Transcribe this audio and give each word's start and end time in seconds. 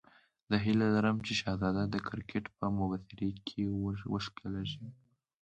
زه 0.49 0.55
هیله 0.65 0.85
لرم 0.95 1.17
چې 1.25 1.33
شهزاد 1.39 1.77
د 1.91 1.95
کرکټ 2.07 2.45
په 2.57 2.65
مبصرۍ 2.77 3.31
کې 3.47 3.61
وښکلېږي. 4.11 4.87